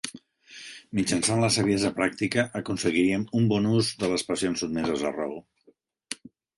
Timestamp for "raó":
5.23-5.41